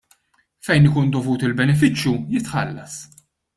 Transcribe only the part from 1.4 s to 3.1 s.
il-benefiċċju jitħallas.